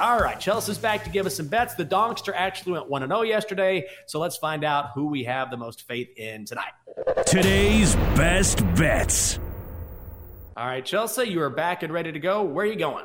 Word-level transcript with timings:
All 0.00 0.18
right, 0.18 0.40
Chelsea's 0.40 0.78
back 0.78 1.04
to 1.04 1.10
give 1.10 1.26
us 1.26 1.36
some 1.36 1.48
bets. 1.48 1.74
The 1.74 1.84
Donkster 1.84 2.32
actually 2.34 2.72
went 2.72 2.88
1 2.88 3.06
0 3.06 3.20
yesterday, 3.20 3.86
so 4.06 4.18
let's 4.18 4.38
find 4.38 4.64
out 4.64 4.92
who 4.94 5.04
we 5.08 5.24
have 5.24 5.50
the 5.50 5.58
most 5.58 5.86
faith 5.86 6.08
in 6.16 6.46
tonight. 6.46 6.72
Today's 7.26 7.94
best 8.16 8.64
bets. 8.76 9.38
All 10.56 10.66
right, 10.66 10.82
Chelsea, 10.82 11.24
you 11.24 11.42
are 11.42 11.50
back 11.50 11.82
and 11.82 11.92
ready 11.92 12.12
to 12.12 12.18
go. 12.18 12.42
Where 12.42 12.64
are 12.64 12.68
you 12.68 12.78
going? 12.78 13.04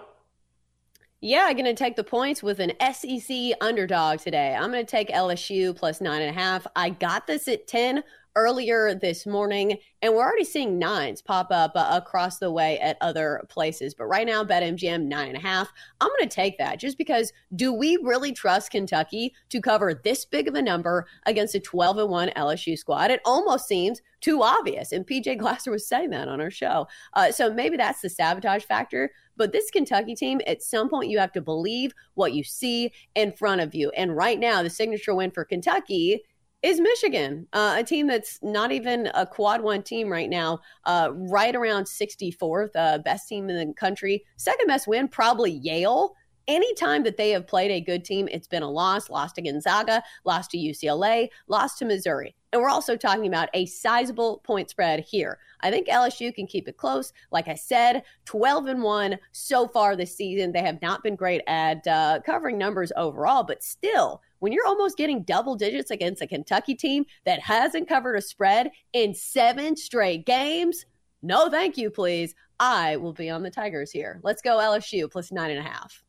Yeah, 1.20 1.48
I'm 1.48 1.58
going 1.58 1.66
to 1.66 1.74
take 1.74 1.98
the 1.98 2.04
points 2.06 2.42
with 2.42 2.62
an 2.62 2.72
SEC 2.94 3.52
underdog 3.60 4.20
today. 4.20 4.56
I'm 4.56 4.72
going 4.72 4.86
to 4.86 4.90
take 4.90 5.10
LSU 5.10 5.76
plus 5.76 6.00
nine 6.00 6.22
and 6.22 6.30
a 6.30 6.40
half. 6.40 6.66
I 6.78 6.92
got 6.92 7.28
this 7.28 7.50
at 7.50 7.68
10 7.68 8.06
earlier 8.36 8.94
this 8.94 9.26
morning, 9.26 9.78
and 10.02 10.14
we're 10.14 10.24
already 10.24 10.44
seeing 10.44 10.78
nines 10.78 11.22
pop 11.22 11.48
up 11.52 11.72
uh, 11.76 11.90
across 11.92 12.38
the 12.38 12.52
way 12.52 12.80
at 12.80 12.98
other 13.02 13.46
places. 13.50 13.94
But 13.94 14.06
right 14.06 14.28
now, 14.28 14.44
BetMGM 14.44 15.06
nine 15.06 15.30
and 15.30 15.38
a 15.38 15.42
half. 15.42 15.72
I'm 16.02 16.10
going 16.10 16.30
to 16.30 16.36
take 16.36 16.58
that 16.58 16.80
just 16.80 16.98
because 16.98 17.32
do 17.56 17.74
we 17.74 17.98
really 18.04 18.32
trust 18.34 18.72
Kentucky 18.72 19.34
to 19.50 19.62
cover 19.62 19.94
this 19.94 20.26
big 20.26 20.48
of 20.48 20.56
a 20.56 20.62
number 20.62 21.08
against 21.26 21.56
a 21.56 21.60
12 21.60 21.98
and 21.98 22.10
1 22.10 22.30
LSU 22.36 22.78
squad? 22.78 23.12
It 23.12 23.22
almost 23.26 23.68
seems 23.68 24.02
too 24.22 24.44
obvious. 24.44 24.92
And 24.92 25.06
PJ 25.06 25.38
Glasser 25.38 25.72
was 25.72 25.88
saying 25.88 26.10
that 26.10 26.28
on 26.28 26.42
our 26.42 26.52
show. 26.52 26.88
Uh, 27.14 27.32
so 27.32 27.54
maybe 27.54 27.78
that's 27.78 28.02
the 28.02 28.10
sabotage 28.10 28.64
factor. 28.64 29.12
But 29.38 29.52
this 29.52 29.70
Kentucky 29.70 30.16
team, 30.16 30.42
at 30.48 30.64
some 30.64 30.90
point, 30.90 31.10
you 31.10 31.20
have 31.20 31.34
to 31.34 31.42
believe 31.42 31.94
what 32.14 32.34
you 32.34 32.44
see 32.44 32.92
in 33.16 33.34
front 33.34 33.62
of 33.62 33.76
you. 33.76 33.92
And 33.92 34.16
right 34.16 34.40
now, 34.40 34.64
the 34.64 34.70
signature 34.70 35.14
win 35.14 35.32
for 35.32 35.46
Kentucky 35.46 36.22
is 36.66 36.80
Michigan, 36.80 37.48
uh, 37.54 37.76
a 37.78 37.84
team 37.84 38.08
that's 38.08 38.40
not 38.42 38.72
even 38.72 39.08
a 39.14 39.24
quad 39.24 39.62
one 39.62 39.84
team 39.84 40.10
right 40.10 40.30
now, 40.30 40.60
uh, 40.86 41.12
right 41.14 41.56
around 41.56 41.86
64th, 41.86 42.72
uh, 42.76 42.98
best 42.98 43.30
team 43.30 43.52
in 43.52 43.68
the 43.68 43.74
country. 43.76 44.26
Second 44.38 44.66
best 44.66 44.88
win, 44.88 45.08
probably 45.08 45.52
Yale. 45.52 46.16
Anytime 46.48 47.04
that 47.04 47.18
they 47.18 47.32
have 47.32 47.48
played 47.48 47.72
a 47.72 47.82
good 47.82 48.06
team, 48.06 48.28
it's 48.32 48.48
been 48.48 48.62
a 48.62 48.70
loss. 48.70 49.10
Lost 49.10 49.36
to 49.36 49.42
Gonzaga, 49.42 50.04
lost 50.26 50.52
to 50.52 50.58
UCLA, 50.58 51.30
lost 51.48 51.80
to 51.80 51.86
Missouri. 51.86 52.36
And 52.54 52.62
we're 52.62 52.70
also 52.70 52.96
talking 52.96 53.26
about 53.26 53.50
a 53.56 53.66
sizable 53.66 54.42
point 54.46 54.70
spread 54.70 55.00
here. 55.00 55.40
I 55.62 55.72
think 55.72 55.88
LSU 55.88 56.34
can 56.34 56.46
keep 56.46 56.68
it 56.68 56.78
close. 56.78 57.14
Like 57.32 57.48
I 57.48 57.56
said, 57.56 58.04
12 58.26 58.68
and 58.68 58.84
1 58.84 59.18
so 59.32 59.68
far 59.68 59.96
this 59.96 60.16
season. 60.16 60.52
They 60.52 60.62
have 60.62 60.82
not 60.84 61.02
been 61.02 61.16
great 61.16 61.42
at 61.48 61.86
uh, 61.88 62.20
covering 62.24 62.60
numbers 62.60 62.92
overall, 62.96 63.44
but 63.44 63.64
still, 63.64 64.22
when 64.38 64.54
you're 64.54 64.68
almost 64.68 64.98
getting 64.98 65.24
double 65.24 65.56
digits 65.56 65.90
against 65.90 66.22
a 66.22 66.28
Kentucky 66.28 66.76
team 66.76 67.06
that 67.26 67.40
hasn't 67.40 67.90
covered 67.90 68.16
a 68.16 68.22
spread 68.22 68.70
in 68.94 69.16
seven 69.16 69.76
straight 69.76 70.28
games, 70.28 70.86
no 71.24 71.50
thank 71.50 71.76
you, 71.76 71.90
please. 71.90 72.36
I 72.60 72.98
will 72.98 73.14
be 73.14 73.32
on 73.32 73.42
the 73.42 73.50
Tigers 73.50 73.92
here. 73.92 74.20
Let's 74.24 74.44
go 74.44 74.58
LSU 74.58 75.12
plus 75.12 75.32
nine 75.32 75.50
and 75.50 75.60
a 75.60 75.70
half. 75.70 76.05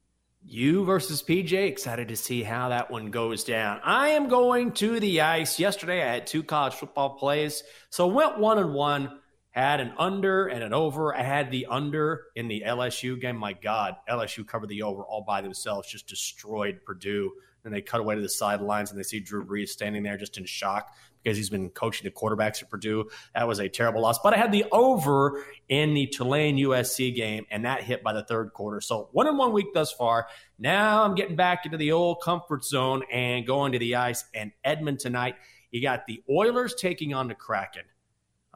You 0.48 0.84
versus 0.84 1.24
PJ. 1.24 1.52
Excited 1.54 2.06
to 2.06 2.16
see 2.16 2.44
how 2.44 2.68
that 2.68 2.88
one 2.88 3.10
goes 3.10 3.42
down. 3.42 3.80
I 3.82 4.10
am 4.10 4.28
going 4.28 4.70
to 4.74 5.00
the 5.00 5.20
ice. 5.20 5.58
Yesterday, 5.58 6.00
I 6.04 6.12
had 6.14 6.26
two 6.28 6.44
college 6.44 6.74
football 6.74 7.18
plays, 7.18 7.64
so 7.90 8.06
went 8.06 8.38
one 8.38 8.58
and 8.58 8.72
one. 8.72 9.18
Had 9.50 9.80
an 9.80 9.92
under 9.98 10.46
and 10.46 10.62
an 10.62 10.72
over. 10.72 11.16
I 11.16 11.24
had 11.24 11.50
the 11.50 11.66
under 11.66 12.26
in 12.36 12.46
the 12.46 12.62
LSU 12.64 13.20
game. 13.20 13.36
My 13.36 13.54
God, 13.54 13.96
LSU 14.08 14.46
covered 14.46 14.68
the 14.68 14.82
over 14.82 15.02
all 15.02 15.24
by 15.26 15.40
themselves, 15.40 15.90
just 15.90 16.06
destroyed 16.06 16.78
Purdue 16.86 17.32
and 17.66 17.74
they 17.74 17.82
cut 17.82 18.00
away 18.00 18.14
to 18.14 18.20
the 18.20 18.28
sidelines 18.28 18.90
and 18.90 18.98
they 18.98 19.02
see 19.02 19.20
Drew 19.20 19.44
Brees 19.44 19.68
standing 19.68 20.02
there 20.02 20.16
just 20.16 20.38
in 20.38 20.46
shock 20.46 20.94
because 21.22 21.36
he's 21.36 21.50
been 21.50 21.70
coaching 21.70 22.04
the 22.04 22.10
quarterbacks 22.10 22.62
at 22.62 22.70
Purdue. 22.70 23.10
That 23.34 23.48
was 23.48 23.58
a 23.58 23.68
terrible 23.68 24.00
loss. 24.00 24.20
But 24.22 24.32
I 24.32 24.36
had 24.36 24.52
the 24.52 24.64
over 24.70 25.44
in 25.68 25.92
the 25.92 26.06
Tulane 26.06 26.56
USC 26.56 27.14
game, 27.14 27.46
and 27.50 27.64
that 27.64 27.82
hit 27.82 28.04
by 28.04 28.12
the 28.12 28.22
third 28.22 28.52
quarter. 28.52 28.80
So 28.80 29.08
one 29.10 29.26
in 29.26 29.36
one 29.36 29.52
week 29.52 29.74
thus 29.74 29.90
far. 29.90 30.28
Now 30.56 31.02
I'm 31.02 31.16
getting 31.16 31.34
back 31.34 31.66
into 31.66 31.76
the 31.76 31.90
old 31.90 32.22
comfort 32.22 32.64
zone 32.64 33.02
and 33.12 33.44
going 33.44 33.72
to 33.72 33.78
the 33.80 33.96
ice. 33.96 34.24
And 34.32 34.52
Edmond 34.64 35.00
tonight, 35.00 35.34
you 35.72 35.82
got 35.82 36.06
the 36.06 36.22
Oilers 36.30 36.74
taking 36.76 37.12
on 37.12 37.26
the 37.26 37.34
Kraken. 37.34 37.82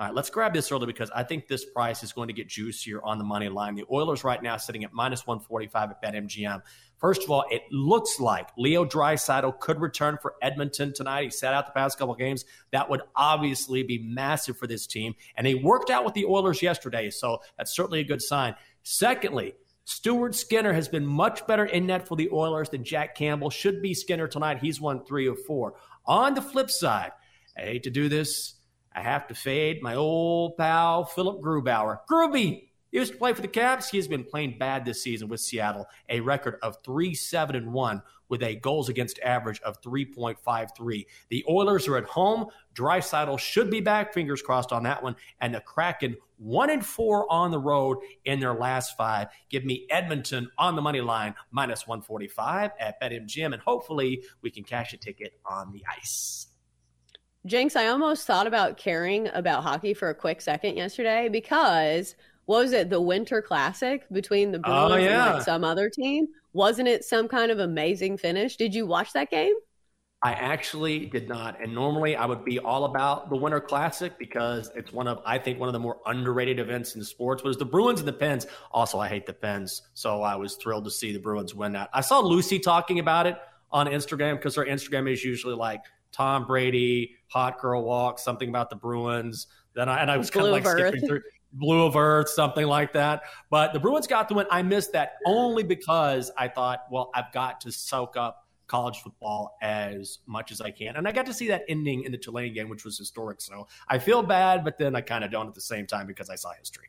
All 0.00 0.06
right, 0.06 0.14
let's 0.14 0.30
grab 0.30 0.54
this 0.54 0.72
early 0.72 0.86
because 0.86 1.10
I 1.14 1.24
think 1.24 1.46
this 1.46 1.66
price 1.66 2.02
is 2.02 2.14
going 2.14 2.28
to 2.28 2.32
get 2.32 2.48
juicier 2.48 3.02
on 3.04 3.18
the 3.18 3.24
money 3.24 3.50
line. 3.50 3.74
The 3.74 3.84
Oilers 3.92 4.24
right 4.24 4.42
now 4.42 4.56
sitting 4.56 4.82
at 4.82 4.94
minus 4.94 5.26
145 5.26 5.90
at 5.90 6.02
BetMGM. 6.02 6.62
First 6.96 7.22
of 7.22 7.30
all, 7.30 7.44
it 7.50 7.64
looks 7.70 8.18
like 8.18 8.48
Leo 8.56 8.86
Draisaitl 8.86 9.60
could 9.60 9.78
return 9.78 10.16
for 10.22 10.36
Edmonton 10.40 10.94
tonight. 10.94 11.24
He 11.24 11.30
sat 11.30 11.52
out 11.52 11.66
the 11.66 11.72
past 11.72 11.98
couple 11.98 12.14
games. 12.14 12.46
That 12.72 12.88
would 12.88 13.02
obviously 13.14 13.82
be 13.82 13.98
massive 13.98 14.56
for 14.56 14.66
this 14.66 14.86
team. 14.86 15.16
And 15.36 15.46
he 15.46 15.54
worked 15.54 15.90
out 15.90 16.06
with 16.06 16.14
the 16.14 16.24
Oilers 16.24 16.62
yesterday, 16.62 17.10
so 17.10 17.42
that's 17.58 17.76
certainly 17.76 18.00
a 18.00 18.04
good 18.04 18.22
sign. 18.22 18.54
Secondly, 18.82 19.52
Stuart 19.84 20.34
Skinner 20.34 20.72
has 20.72 20.88
been 20.88 21.04
much 21.04 21.46
better 21.46 21.66
in 21.66 21.84
net 21.84 22.08
for 22.08 22.16
the 22.16 22.30
Oilers 22.32 22.70
than 22.70 22.84
Jack 22.84 23.16
Campbell. 23.16 23.50
Should 23.50 23.82
be 23.82 23.92
Skinner 23.92 24.28
tonight. 24.28 24.60
He's 24.62 24.80
won 24.80 25.04
three 25.04 25.26
of 25.26 25.38
four. 25.44 25.74
On 26.06 26.32
the 26.32 26.40
flip 26.40 26.70
side, 26.70 27.12
I 27.54 27.60
hate 27.60 27.82
to 27.82 27.90
do 27.90 28.08
this. 28.08 28.59
I 28.92 29.02
have 29.02 29.28
to 29.28 29.34
fade 29.34 29.82
my 29.82 29.94
old 29.94 30.56
pal, 30.56 31.04
Philip 31.04 31.40
Grubauer. 31.40 31.98
Gruby, 32.10 32.70
used 32.92 33.12
to 33.12 33.18
play 33.18 33.32
for 33.32 33.42
the 33.42 33.48
Caps. 33.48 33.88
He 33.88 33.98
has 33.98 34.08
been 34.08 34.24
playing 34.24 34.58
bad 34.58 34.84
this 34.84 35.02
season 35.02 35.28
with 35.28 35.40
Seattle, 35.40 35.86
a 36.08 36.20
record 36.20 36.58
of 36.62 36.78
3 36.84 37.14
7 37.14 37.56
and 37.56 37.72
1 37.72 38.02
with 38.28 38.42
a 38.42 38.54
goals 38.56 38.88
against 38.88 39.18
average 39.20 39.60
of 39.62 39.80
3.53. 39.82 41.06
The 41.30 41.44
Oilers 41.48 41.88
are 41.88 41.96
at 41.96 42.04
home. 42.04 42.46
Draisaitl 42.74 43.38
should 43.38 43.70
be 43.70 43.80
back, 43.80 44.14
fingers 44.14 44.40
crossed 44.40 44.72
on 44.72 44.84
that 44.84 45.02
one. 45.02 45.16
And 45.40 45.54
the 45.54 45.60
Kraken, 45.60 46.16
1 46.38 46.70
and 46.70 46.86
4 46.86 47.30
on 47.30 47.50
the 47.50 47.58
road 47.58 47.98
in 48.24 48.38
their 48.38 48.54
last 48.54 48.96
five. 48.96 49.28
Give 49.50 49.64
me 49.64 49.86
Edmonton 49.90 50.48
on 50.58 50.76
the 50.76 50.82
money 50.82 51.00
line, 51.00 51.34
minus 51.50 51.86
145 51.86 52.70
at 52.78 53.00
BetMGM. 53.00 53.52
And 53.52 53.62
hopefully 53.62 54.22
we 54.42 54.50
can 54.50 54.62
cash 54.62 54.92
a 54.92 54.96
ticket 54.96 55.34
on 55.44 55.72
the 55.72 55.84
ice. 55.98 56.49
Jenks, 57.46 57.74
I 57.74 57.86
almost 57.86 58.26
thought 58.26 58.46
about 58.46 58.76
caring 58.76 59.28
about 59.28 59.62
hockey 59.62 59.94
for 59.94 60.10
a 60.10 60.14
quick 60.14 60.42
second 60.42 60.76
yesterday 60.76 61.28
because 61.28 62.14
what 62.44 62.58
was 62.58 62.72
it, 62.72 62.90
the 62.90 63.00
Winter 63.00 63.40
Classic 63.40 64.04
between 64.12 64.52
the 64.52 64.58
oh, 64.64 64.88
Bruins 64.88 64.92
oh, 64.92 64.96
yeah. 64.96 65.26
and 65.26 65.34
like 65.36 65.44
some 65.44 65.64
other 65.64 65.88
team? 65.88 66.28
Wasn't 66.52 66.88
it 66.88 67.04
some 67.04 67.28
kind 67.28 67.50
of 67.50 67.58
amazing 67.58 68.18
finish? 68.18 68.56
Did 68.56 68.74
you 68.74 68.86
watch 68.86 69.12
that 69.14 69.30
game? 69.30 69.54
I 70.22 70.32
actually 70.32 71.06
did 71.06 71.28
not. 71.28 71.62
And 71.62 71.74
normally 71.74 72.14
I 72.14 72.26
would 72.26 72.44
be 72.44 72.58
all 72.58 72.84
about 72.84 73.30
the 73.30 73.36
Winter 73.36 73.60
Classic 73.60 74.18
because 74.18 74.70
it's 74.76 74.92
one 74.92 75.08
of, 75.08 75.22
I 75.24 75.38
think, 75.38 75.58
one 75.58 75.70
of 75.70 75.72
the 75.72 75.78
more 75.78 75.98
underrated 76.04 76.58
events 76.58 76.94
in 76.94 77.02
sports. 77.02 77.42
Was 77.42 77.56
the 77.56 77.64
Bruins 77.64 78.00
and 78.00 78.08
the 78.08 78.12
Pens. 78.12 78.46
Also, 78.70 78.98
I 78.98 79.08
hate 79.08 79.24
the 79.24 79.32
Pens. 79.32 79.80
So 79.94 80.20
I 80.20 80.36
was 80.36 80.56
thrilled 80.56 80.84
to 80.84 80.90
see 80.90 81.12
the 81.12 81.20
Bruins 81.20 81.54
win 81.54 81.72
that. 81.72 81.88
I 81.94 82.02
saw 82.02 82.20
Lucy 82.20 82.58
talking 82.58 82.98
about 82.98 83.26
it 83.26 83.38
on 83.70 83.86
Instagram 83.86 84.36
because 84.36 84.56
her 84.56 84.64
Instagram 84.66 85.10
is 85.10 85.24
usually 85.24 85.54
like 85.54 85.80
Tom 86.12 86.46
Brady, 86.46 87.16
hot 87.28 87.60
girl 87.60 87.82
walk, 87.84 88.18
something 88.18 88.48
about 88.48 88.70
the 88.70 88.76
Bruins. 88.76 89.46
Then 89.74 89.88
I 89.88 90.00
and 90.00 90.10
I 90.10 90.16
was 90.16 90.30
kind 90.30 90.46
of 90.46 90.52
like 90.52 90.66
Earth. 90.66 90.80
skipping 90.80 91.06
through 91.08 91.20
blue 91.52 91.84
of 91.84 91.96
earth, 91.96 92.28
something 92.28 92.66
like 92.66 92.92
that. 92.92 93.22
But 93.50 93.72
the 93.72 93.80
Bruins 93.80 94.06
got 94.06 94.28
the 94.28 94.34
win. 94.34 94.46
I 94.50 94.62
missed 94.62 94.92
that 94.92 95.14
only 95.26 95.62
because 95.62 96.30
I 96.36 96.48
thought, 96.48 96.84
well, 96.90 97.10
I've 97.14 97.32
got 97.32 97.60
to 97.62 97.72
soak 97.72 98.16
up 98.16 98.46
college 98.66 99.00
football 99.00 99.56
as 99.62 100.20
much 100.26 100.52
as 100.52 100.60
I 100.60 100.70
can. 100.70 100.94
And 100.96 101.08
I 101.08 101.12
got 101.12 101.26
to 101.26 101.34
see 101.34 101.48
that 101.48 101.64
ending 101.68 102.04
in 102.04 102.12
the 102.12 102.18
Tulane 102.18 102.54
game, 102.54 102.68
which 102.68 102.84
was 102.84 102.96
historic. 102.96 103.40
So 103.40 103.66
I 103.88 103.98
feel 103.98 104.22
bad, 104.22 104.64
but 104.64 104.78
then 104.78 104.94
I 104.94 105.00
kind 105.00 105.24
of 105.24 105.32
don't 105.32 105.48
at 105.48 105.54
the 105.54 105.60
same 105.60 105.86
time 105.86 106.06
because 106.06 106.30
I 106.30 106.36
saw 106.36 106.52
history. 106.52 106.88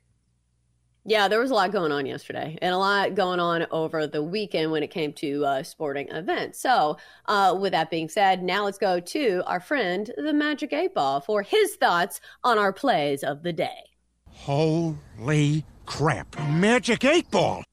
Yeah, 1.04 1.28
there 1.28 1.40
was 1.40 1.50
a 1.50 1.56
lot 1.56 1.72
going 1.72 1.92
on 1.92 2.06
yesterday 2.06 2.60
and 2.62 2.76
a 2.76 2.78
lot 2.78 3.16
going 3.16 3.40
on 3.40 3.66
over 3.72 4.06
the 4.06 4.22
weekend 4.22 4.72
when 4.72 4.84
it 4.84 4.92
came 4.92 5.14
to 5.14 5.44
uh, 5.46 5.64
sporting 5.64 6.08
events. 6.10 6.60
So, 6.60 6.98
uh, 7.26 7.58
with 7.60 7.72
that 7.72 7.90
being 7.90 8.08
said, 8.08 8.44
now 8.44 8.66
let's 8.66 8.78
go 8.78 9.00
to 9.00 9.44
our 9.48 9.60
friend, 9.60 10.12
the 10.16 10.32
Magic 10.32 10.74
8 10.74 10.94
Ball, 10.94 11.20
for 11.20 11.42
his 11.42 11.76
thoughts 11.76 12.22
on 12.44 12.60
our 12.60 12.72
plays 12.72 13.24
of 13.24 13.42
the 13.42 13.52
day. 13.52 13.90
Holy 14.28 15.66
crap. 15.88 16.40
Magic 16.52 17.04
8 17.04 17.32
Ball! 17.32 17.64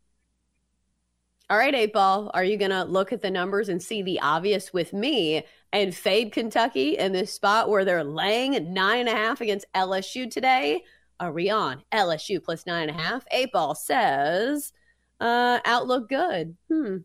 All 1.51 1.59
right, 1.59 1.75
8 1.75 1.93
Ball, 1.93 2.31
are 2.33 2.45
you 2.45 2.57
going 2.57 2.71
to 2.71 2.85
look 2.85 3.13
at 3.13 3.21
the 3.21 3.31
numbers 3.31 3.69
and 3.69 3.83
see 3.83 4.01
the 4.01 4.21
obvious 4.21 4.73
with 4.73 4.95
me 4.95 5.45
and 5.71 5.95
fade 5.95 6.33
Kentucky 6.33 6.97
in 6.97 7.13
this 7.13 7.33
spot 7.33 7.69
where 7.69 7.85
they're 7.85 8.05
laying 8.05 8.73
nine 8.73 9.01
and 9.01 9.09
a 9.11 9.13
half 9.13 9.43
against 9.43 9.67
LSU 9.75 10.31
today? 10.31 10.83
Are 11.21 11.33
we 11.33 11.51
on? 11.51 11.83
LSU 11.93 12.43
plus 12.43 12.67
nine 12.67 12.89
and 12.89 12.99
a 12.99 13.03
half. 13.03 13.25
Eight 13.31 13.53
ball 13.53 13.75
says, 13.75 14.73
uh, 15.21 15.59
outlook 15.65 16.09
good. 16.09 16.57
Hmm. 16.71 16.97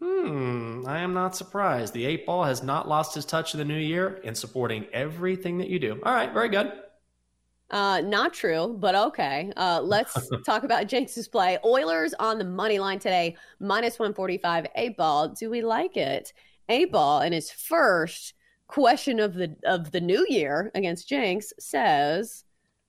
Hmm. 0.00 0.84
I 0.86 1.00
am 1.00 1.14
not 1.14 1.36
surprised. 1.36 1.94
The 1.94 2.04
eight 2.04 2.26
ball 2.26 2.44
has 2.44 2.62
not 2.62 2.88
lost 2.88 3.14
his 3.14 3.24
touch 3.24 3.54
in 3.54 3.58
the 3.58 3.64
new 3.64 3.78
year 3.78 4.20
in 4.24 4.34
supporting 4.34 4.86
everything 4.92 5.58
that 5.58 5.68
you 5.68 5.78
do. 5.78 6.00
All 6.04 6.12
right. 6.12 6.32
Very 6.32 6.48
good. 6.48 6.72
Uh, 7.70 8.00
not 8.00 8.32
true, 8.32 8.76
but 8.78 8.94
okay. 8.94 9.52
Uh, 9.56 9.80
let's 9.82 10.14
talk 10.46 10.62
about 10.62 10.86
Jenks's 10.86 11.28
play. 11.28 11.58
Oilers 11.64 12.14
on 12.14 12.38
the 12.38 12.44
money 12.44 12.78
line 12.78 12.98
today, 12.98 13.36
minus 13.58 13.98
145. 13.98 14.66
Eight 14.76 14.96
ball. 14.96 15.28
Do 15.28 15.50
we 15.50 15.62
like 15.62 15.96
it? 15.96 16.32
Eight 16.68 16.92
ball 16.92 17.22
in 17.22 17.32
his 17.32 17.50
first 17.50 18.34
question 18.68 19.20
of 19.20 19.34
the 19.34 19.54
of 19.64 19.92
the 19.92 20.00
new 20.00 20.26
year 20.28 20.72
against 20.74 21.08
Jenks 21.08 21.52
says 21.58 22.44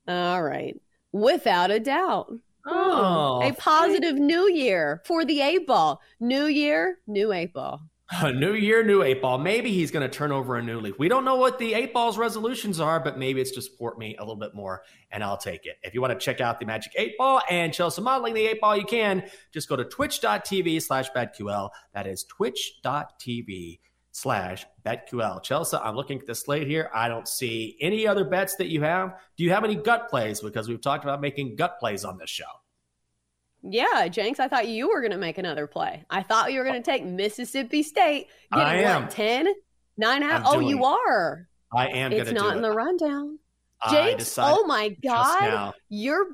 all 0.08 0.44
right. 0.44 0.80
Without 1.12 1.72
a 1.72 1.80
doubt. 1.80 2.32
Oh, 2.70 3.42
a 3.42 3.54
positive 3.54 4.16
new 4.16 4.52
year 4.52 5.02
for 5.06 5.24
the 5.24 5.40
eight 5.40 5.66
ball. 5.66 6.02
New 6.20 6.46
year, 6.46 6.98
new 7.08 7.32
eight 7.32 7.54
ball. 7.54 7.82
A 8.22 8.32
new 8.34 8.54
year, 8.54 8.84
new 8.84 9.04
eight 9.04 9.22
ball. 9.22 9.38
Maybe 9.38 9.72
he's 9.72 9.90
going 9.90 10.10
to 10.10 10.14
turn 10.14 10.34
over 10.34 10.58
a 10.58 10.62
new 10.62 10.80
leaf. 10.80 10.96
We 11.00 11.08
don't 11.08 11.24
know 11.24 11.36
what 11.36 11.60
the 11.60 11.74
eight 11.74 11.94
ball's 11.94 12.18
resolutions 12.18 12.82
are, 12.82 13.00
but 13.00 13.18
maybe 13.18 13.40
it's 13.40 13.52
to 13.52 13.62
support 13.62 13.98
me 13.98 14.18
a 14.18 14.22
little 14.22 14.36
bit 14.36 14.54
more, 14.54 14.84
and 15.12 15.24
I'll 15.24 15.38
take 15.38 15.66
it. 15.66 15.78
If 15.82 15.94
you 15.94 16.02
want 16.02 16.12
to 16.12 16.20
check 16.20 16.42
out 16.42 16.60
the 16.60 16.66
Magic 16.66 16.92
Eight 16.98 17.18
Ball 17.18 17.42
and 17.50 17.74
Chelsea 17.74 18.02
modeling 18.02 18.34
the 18.34 18.46
eight 18.48 18.60
ball, 18.60 18.76
you 18.76 18.86
can 18.86 19.24
just 19.54 19.70
go 19.70 19.78
to 19.78 19.86
twitch.tv 19.86 20.82
slash 20.82 21.10
betql. 21.12 21.70
That 21.94 22.06
is 22.06 22.26
twitch.tv 22.26 23.80
slash 24.18 24.66
betql. 24.84 25.44
Chelsea, 25.44 25.78
I'm 25.78 25.96
looking 25.96 26.18
at 26.20 26.26
the 26.26 26.34
slate 26.34 26.68
here. 26.68 26.90
I 26.92 27.08
don't 27.08 27.28
see 27.28 27.78
any 27.80 28.08
other 28.08 28.26
bets 28.26 28.56
that 28.56 28.68
you 28.68 28.82
have. 28.82 29.14
Do 29.38 29.44
you 29.44 29.52
have 29.52 29.64
any 29.64 29.76
gut 29.76 30.10
plays? 30.10 30.42
Because 30.42 30.68
we've 30.68 30.82
talked 30.82 31.04
about 31.04 31.22
making 31.22 31.56
gut 31.56 31.78
plays 31.80 32.04
on 32.04 32.18
this 32.18 32.30
show. 32.32 32.46
Yeah, 33.62 34.08
Jenks, 34.08 34.40
I 34.40 34.48
thought 34.48 34.68
you 34.68 34.90
were 34.90 35.02
going 35.02 35.12
to 35.12 35.20
make 35.20 35.38
another 35.38 35.68
play. 35.68 36.04
I 36.10 36.24
thought 36.24 36.52
you 36.52 36.60
were 36.60 36.66
going 36.66 36.82
to 36.82 36.92
take 36.92 37.06
Mississippi 37.06 37.84
State. 37.84 38.28
I 38.52 38.78
am. 38.78 39.04
What, 39.04 39.12
10? 39.12 39.48
9 39.98 40.22
half? 40.24 40.44
Oh, 40.46 40.60
you 40.62 40.84
are. 40.84 41.48
I 41.72 41.88
am 41.90 42.12
It's 42.12 42.32
not 42.32 42.54
in 42.54 42.60
it. 42.60 42.62
the 42.68 42.72
rundown. 42.72 43.38
Jenks, 43.92 44.36
oh 44.40 44.66
my 44.66 44.90
God. 45.04 45.42
now. 45.42 45.74
You're. 45.90 46.26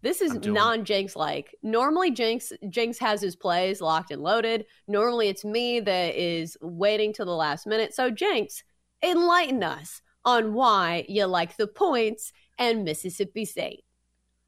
This 0.00 0.20
is 0.20 0.34
non 0.34 0.84
Jenks 0.84 1.16
like. 1.16 1.54
Normally, 1.62 2.10
Jenks 2.10 2.52
Jenks 2.68 2.98
has 2.98 3.20
his 3.20 3.36
plays 3.36 3.80
locked 3.80 4.10
and 4.10 4.22
loaded. 4.22 4.66
Normally, 4.86 5.28
it's 5.28 5.44
me 5.44 5.80
that 5.80 6.14
is 6.14 6.56
waiting 6.60 7.12
till 7.12 7.26
the 7.26 7.32
last 7.32 7.66
minute. 7.66 7.94
So, 7.94 8.10
Jenks, 8.10 8.62
enlighten 9.02 9.62
us 9.62 10.00
on 10.24 10.54
why 10.54 11.04
you 11.08 11.24
like 11.26 11.56
the 11.56 11.66
points 11.66 12.32
and 12.58 12.84
Mississippi 12.84 13.44
State. 13.44 13.84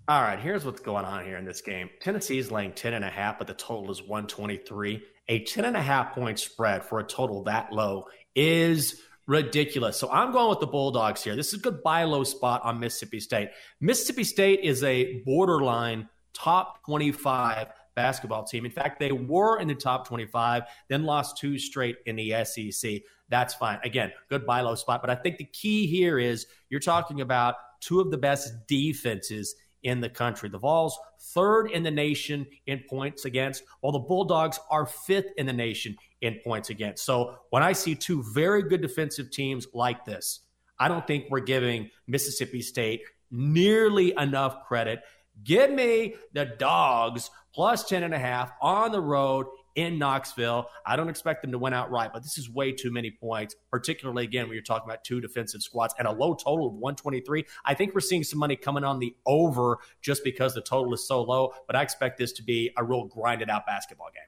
All 0.09 0.23
right, 0.23 0.39
here's 0.39 0.65
what's 0.65 0.81
going 0.81 1.05
on 1.05 1.25
here 1.25 1.37
in 1.37 1.45
this 1.45 1.61
game. 1.61 1.89
Tennessee's 2.01 2.51
laying 2.51 2.73
10 2.73 2.95
and 2.95 3.05
a 3.05 3.09
half, 3.09 3.39
but 3.39 3.47
the 3.47 3.55
total 3.55 3.91
is 3.91 4.03
123. 4.03 5.03
A 5.29 5.45
10 5.45 5.65
and 5.65 5.77
a 5.77 5.83
half 5.83 6.13
point 6.13 6.39
spread 6.41 6.85
for 6.85 6.99
a 6.99 7.05
total 7.05 7.45
that 7.45 7.73
low 7.73 8.07
is 8.35 9.03
ridiculous. 9.27 9.97
So 9.97 10.11
I'm 10.11 10.33
going 10.33 10.51
with 10.51 10.61
the 10.61 10.67
Bulldogs 10.67 11.23
here. 11.23 11.37
This 11.37 11.49
is 11.49 11.61
a 11.61 11.63
good 11.63 11.83
buy 11.83 12.05
low 12.05 12.25
spot 12.25 12.63
on 12.65 12.81
Mississippi 12.81 13.21
State. 13.21 13.51
Mississippi 13.81 14.25
State 14.25 14.61
is 14.61 14.83
a 14.83 15.23
borderline 15.25 16.09
top 16.33 16.85
25 16.85 17.69
basketball 17.95 18.45
team. 18.45 18.65
In 18.65 18.71
fact, 18.71 18.99
they 18.99 19.13
were 19.13 19.59
in 19.61 19.69
the 19.69 19.75
top 19.75 20.07
25, 20.07 20.63
then 20.89 21.05
lost 21.05 21.37
two 21.37 21.59
straight 21.59 21.97
in 22.07 22.17
the 22.17 22.45
SEC. 22.45 23.03
That's 23.29 23.55
fine. 23.55 23.79
Again, 23.85 24.13
good 24.29 24.47
buy 24.47 24.61
low 24.61 24.75
spot. 24.75 25.01
But 25.01 25.11
I 25.11 25.15
think 25.15 25.39
the 25.39 25.45
key 25.45 25.87
here 25.87 26.19
is 26.19 26.47
you're 26.69 26.81
talking 26.81 27.21
about 27.21 27.57
two 27.81 28.01
of 28.01 28.11
the 28.11 28.19
best 28.19 28.67
defenses 28.67 29.55
in 29.83 30.01
the 30.01 30.09
country. 30.09 30.49
The 30.49 30.59
Vols, 30.59 30.99
third 31.19 31.71
in 31.71 31.83
the 31.83 31.91
nation 31.91 32.47
in 32.67 32.83
points 32.89 33.25
against, 33.25 33.63
while 33.81 33.93
the 33.93 33.99
Bulldogs 33.99 34.59
are 34.71 34.87
fifth 34.87 35.33
in 35.37 35.47
the 35.47 35.53
nation 35.53 35.97
in 36.21 36.41
points 36.45 36.71
against. 36.71 37.05
So 37.05 37.37
when 37.51 37.63
I 37.63 37.73
see 37.73 37.95
two 37.95 38.23
very 38.35 38.63
good 38.63 38.83
defensive 38.83 39.31
teams 39.31 39.67
like 39.73 40.05
this, 40.05 40.41
I 40.79 40.89
don't 40.89 41.07
think 41.07 41.27
we're 41.31 41.41
giving 41.41 41.91
Mississippi 42.07 42.63
State 42.63 43.03
nearly 43.31 44.15
enough 44.19 44.67
credit. 44.67 45.01
Give 45.45 45.71
me 45.71 46.15
the 46.33 46.47
dogs 46.47 47.31
plus 47.55 47.89
10 47.89 48.03
and 48.03 48.15
a 48.15 48.19
half 48.19 48.53
on 48.61 48.93
the 48.93 49.01
road 49.01 49.47
in 49.75 49.99
Knoxville. 49.99 50.69
I 50.87 50.97
don't 50.97 51.09
expect 51.09 51.43
them 51.43 51.53
to 51.53 51.59
win 51.59 51.73
outright, 51.73 52.13
but 52.13 52.23
this 52.23 52.39
is 52.39 52.51
way 52.51 52.73
too 52.73 52.91
many 52.91 53.11
points, 53.11 53.55
particularly 53.71 54.25
again 54.25 54.47
when 54.47 54.55
you're 54.55 54.63
talking 54.63 54.89
about 54.89 55.05
two 55.05 55.21
defensive 55.21 55.63
squads 55.63 55.95
and 55.99 56.07
a 56.07 56.13
low 56.13 56.35
total 56.35 56.67
of 56.67 56.75
123. 56.75 57.45
I 57.65 57.75
think 57.75 57.95
we're 57.95 58.01
seeing 58.01 58.25
some 58.25 58.39
money 58.39 58.57
coming 58.57 58.85
on 58.85 58.99
the 58.99 59.15
over 59.27 59.79
just 60.03 60.25
because 60.25 60.55
the 60.55 60.63
total 60.63 60.93
is 60.95 61.07
so 61.07 61.23
low, 61.23 61.53
but 61.67 61.77
I 61.77 61.83
expect 61.83 62.19
this 62.19 62.33
to 62.33 62.43
be 62.43 62.71
a 62.77 62.85
real 62.85 63.05
grinded 63.05 63.51
out 63.51 63.67
basketball 63.67 64.09
game. 64.15 64.23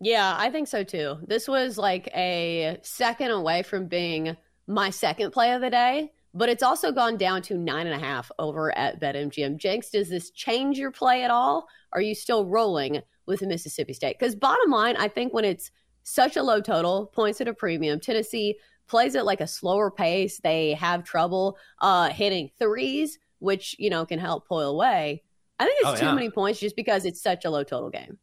Yeah, 0.00 0.34
I 0.38 0.50
think 0.50 0.68
so 0.68 0.82
too. 0.82 1.18
This 1.26 1.46
was 1.46 1.76
like 1.76 2.08
a 2.14 2.78
second 2.82 3.32
away 3.32 3.62
from 3.62 3.86
being 3.86 4.36
my 4.66 4.88
second 4.88 5.32
play 5.32 5.52
of 5.52 5.60
the 5.60 5.68
day, 5.68 6.12
but 6.32 6.48
it's 6.48 6.62
also 6.62 6.90
gone 6.90 7.18
down 7.18 7.42
to 7.42 7.58
nine 7.58 7.86
and 7.86 8.00
a 8.00 8.04
half 8.04 8.30
over 8.38 8.76
at 8.78 9.00
BetMGM. 9.00 9.58
Jenks, 9.58 9.90
does 9.90 10.08
this 10.08 10.30
change 10.30 10.78
your 10.78 10.90
play 10.90 11.22
at 11.24 11.30
all? 11.30 11.68
Are 11.92 12.00
you 12.00 12.14
still 12.14 12.46
rolling 12.46 13.02
with 13.30 13.40
the 13.40 13.46
Mississippi 13.46 13.94
State? 13.94 14.18
Because 14.18 14.34
bottom 14.36 14.70
line, 14.70 14.96
I 14.98 15.08
think 15.08 15.32
when 15.32 15.46
it's 15.46 15.70
such 16.02 16.36
a 16.36 16.42
low 16.42 16.60
total, 16.60 17.06
points 17.06 17.40
at 17.40 17.48
a 17.48 17.54
premium, 17.54 18.00
Tennessee 18.00 18.58
plays 18.88 19.16
at 19.16 19.24
like 19.24 19.40
a 19.40 19.46
slower 19.46 19.90
pace. 19.90 20.38
They 20.42 20.74
have 20.74 21.04
trouble 21.04 21.56
uh, 21.80 22.10
hitting 22.10 22.50
threes, 22.58 23.18
which 23.38 23.74
you 23.78 23.88
know 23.88 24.04
can 24.04 24.18
help 24.18 24.46
pull 24.46 24.60
away. 24.60 25.22
I 25.58 25.64
think 25.64 25.76
it's 25.80 25.88
Oh, 25.88 25.96
too 25.96 26.06
yeah. 26.06 26.14
many 26.14 26.30
points 26.30 26.58
just 26.60 26.76
because 26.76 27.04
it's 27.04 27.22
such 27.22 27.44
a 27.44 27.50
low 27.50 27.64
total 27.64 27.90
game. 27.90 28.18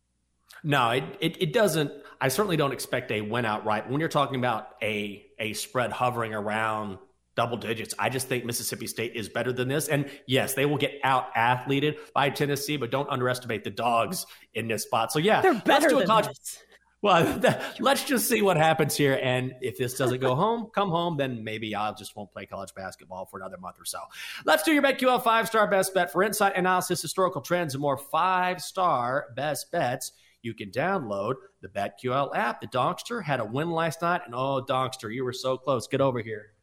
No, 0.63 0.89
it, 0.89 1.04
it, 1.21 1.42
it 1.42 1.53
doesn't. 1.53 1.92
I 2.19 2.30
certainly 2.30 2.57
don't 2.57 2.71
expect 2.74 3.12
a 3.12 3.21
win 3.21 3.45
outright. 3.45 3.89
When 3.89 4.00
you're 4.00 4.10
talking 4.10 4.38
about 4.38 4.69
a 4.81 5.24
a 5.39 5.53
spread 5.53 5.92
hovering 5.92 6.34
around 6.34 6.98
double 7.38 7.56
digits, 7.56 7.94
I 7.98 8.10
just 8.10 8.27
think 8.27 8.44
Mississippi 8.44 8.88
State 8.88 9.15
is 9.15 9.29
better 9.29 9.53
than 9.53 9.70
this. 9.70 9.88
And 9.88 10.10
yes, 10.25 10.56
they 10.56 10.65
will 10.65 10.77
get 10.77 11.00
out 11.03 11.34
athleted 11.36 11.96
by 12.13 12.32
Tennessee, 12.32 12.75
but 12.75 12.91
don't 12.91 13.10
underestimate 13.10 13.63
the 13.63 13.70
dogs 13.70 14.25
in 14.56 14.67
this 14.67 14.84
spot. 14.84 15.13
So 15.13 15.20
yeah, 15.20 15.39
They're 15.39 15.53
better 15.53 15.89
than 15.89 16.08
college- 16.08 16.27
this. 16.27 16.63
Well, 17.03 17.39
let's 17.79 18.03
just 18.03 18.27
see 18.27 18.41
what 18.41 18.58
happens 18.58 18.98
here. 18.98 19.20
And 19.22 19.53
if 19.62 19.77
this 19.77 19.94
doesn't 19.94 20.20
go 20.20 20.34
home, 20.34 20.72
come 20.74 20.89
home, 20.89 21.15
then 21.15 21.44
maybe 21.44 21.75
I'll 21.75 21.94
just 21.94 22.15
won't 22.15 22.32
play 22.32 22.48
college 22.48 22.74
basketball 22.75 23.27
for 23.27 23.38
another 23.38 23.58
month 23.60 23.79
or 23.79 23.86
so. 23.86 24.00
Let's 24.46 24.63
do 24.63 24.74
your 24.74 24.82
BetQL 24.82 25.24
five 25.24 25.48
star 25.48 25.70
best 25.70 25.94
bet 25.94 26.12
for 26.12 26.24
insight 26.24 26.58
analysis, 26.58 27.00
historical 27.00 27.41
trends, 27.41 27.75
and 27.75 27.82
more 27.82 27.98
five 28.00 28.62
star 28.62 29.27
best 29.36 29.72
bets. 29.72 30.12
You 30.41 30.56
can 30.56 30.72
download 30.72 31.36
the 31.62 31.67
BetQL 31.67 32.36
app. 32.36 32.62
The 32.62 32.67
Donkster 32.67 33.24
had 33.24 33.39
a 33.39 33.46
win 33.46 33.70
last 33.70 34.01
night, 34.01 34.22
and 34.25 34.34
oh, 34.34 34.65
Donkster, 34.67 35.13
you 35.13 35.24
were 35.24 35.34
so 35.34 35.56
close. 35.58 35.88
Get 35.88 36.01
over 36.01 36.20
here. 36.20 36.53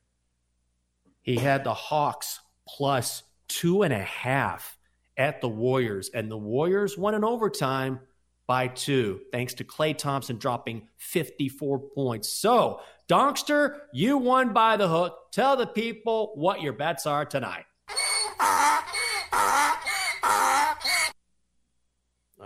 He 1.25 1.38
had 1.38 1.64
the 1.64 1.73
Hawks 1.73 2.38
plus 2.69 3.23
two 3.49 3.83
and 3.83 3.95
a 3.95 4.02
half 4.02 4.76
at 5.16 5.40
the 5.40 5.49
Warriors, 5.49 6.11
and 6.12 6.31
the 6.31 6.37
Warriors 6.37 6.99
won 6.99 7.14
in 7.14 7.25
overtime 7.25 8.00
by 8.47 8.69
two, 8.69 9.23
thanks 9.33 9.54
to 9.54 9.64
Klay 9.64 9.97
Thompson 9.97 10.37
dropping 10.37 10.87
54 10.99 11.78
points. 11.95 12.28
So, 12.28 12.81
Donkster, 13.09 13.78
you 13.95 14.19
won 14.19 14.52
by 14.52 14.76
the 14.76 14.87
hook. 14.87 15.16
Tell 15.33 15.57
the 15.57 15.66
people 15.66 16.33
what 16.35 16.61
your 16.61 16.75
bets 16.75 17.07
are 17.07 17.25
tonight. 17.25 17.64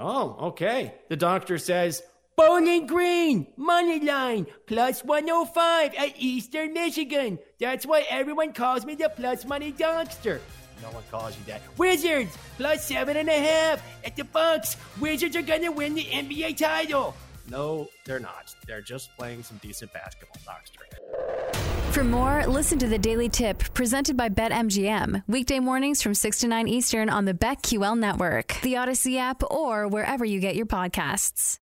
Oh, 0.01 0.37
okay. 0.51 0.95
The 1.09 1.17
doctor 1.17 1.59
says 1.59 2.01
Bowling 2.39 2.87
Green, 2.87 3.49
money 3.57 3.99
line, 3.99 4.47
plus 4.67 5.03
105 5.03 5.93
at 5.95 6.13
Eastern 6.19 6.73
Michigan. 6.73 7.37
That's 7.59 7.85
why 7.85 8.07
everyone 8.09 8.53
calls 8.53 8.87
me 8.87 8.95
the 8.95 9.09
plus 9.09 9.45
money 9.45 9.73
donkster. 9.73 10.39
No 10.81 10.89
one 10.93 11.03
calls 11.11 11.37
you 11.37 11.43
that. 11.49 11.63
Wizards, 11.79 12.39
plus 12.57 12.85
seven 12.85 13.17
and 13.17 13.29
a 13.29 13.33
half 13.33 13.83
at 14.05 14.15
the 14.15 14.23
Bucks. 14.23 14.77
Wizards 15.01 15.35
are 15.35 15.43
gonna 15.43 15.73
win 15.73 15.95
the 15.95 16.05
NBA 16.05 16.57
title. 16.57 17.17
No, 17.51 17.89
they're 18.05 18.21
not. 18.21 18.55
They're 18.69 18.83
just 18.83 19.11
playing 19.17 19.43
some 19.43 19.57
decent 19.57 19.93
basketball, 19.93 20.41
Donkster. 20.47 21.93
For 21.93 22.05
more, 22.05 22.47
listen 22.47 22.79
to 22.79 22.87
the 22.87 22.99
Daily 22.99 23.29
Tip 23.29 23.65
presented 23.75 24.17
by 24.17 24.29
BetMGM. 24.29 25.25
Weekday 25.27 25.59
mornings 25.59 26.01
from 26.01 26.15
6 26.15 26.39
to 26.39 26.47
9 26.47 26.69
Eastern 26.69 27.11
on 27.11 27.25
the 27.25 27.35
BetQL 27.35 27.99
network, 27.99 28.59
the 28.63 28.75
Audacy 28.75 29.19
app, 29.19 29.43
or 29.51 29.89
wherever 29.89 30.25
you 30.25 30.39
get 30.39 30.55
your 30.55 30.67
podcasts. 30.67 31.59